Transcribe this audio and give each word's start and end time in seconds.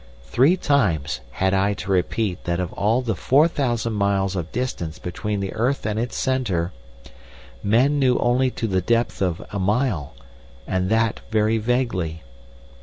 Three 0.23 0.57
times 0.57 1.21
had 1.29 1.53
I 1.53 1.75
to 1.75 1.91
repeat 1.91 2.45
that 2.45 2.59
of 2.59 2.73
all 2.73 3.03
the 3.03 3.13
4000 3.13 3.93
miles 3.93 4.35
of 4.35 4.51
distance 4.51 4.97
between 4.97 5.41
the 5.41 5.53
earth 5.53 5.85
and 5.85 5.99
its 5.99 6.15
centre 6.17 6.73
men 7.61 7.99
knew 7.99 8.17
only 8.17 8.49
to 8.49 8.65
the 8.65 8.81
depth 8.81 9.21
of 9.21 9.45
a 9.51 9.59
mile, 9.59 10.15
and 10.65 10.89
that 10.89 11.19
very 11.29 11.59
vaguely. 11.59 12.23